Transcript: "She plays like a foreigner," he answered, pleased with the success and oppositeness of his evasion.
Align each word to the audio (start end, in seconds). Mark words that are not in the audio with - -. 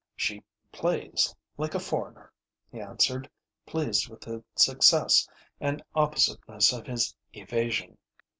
"She 0.15 0.43
plays 0.71 1.35
like 1.59 1.75
a 1.75 1.79
foreigner," 1.79 2.33
he 2.71 2.81
answered, 2.81 3.29
pleased 3.67 4.09
with 4.09 4.21
the 4.21 4.43
success 4.55 5.29
and 5.59 5.83
oppositeness 5.93 6.73
of 6.73 6.87
his 6.87 7.15
evasion. 7.33 7.99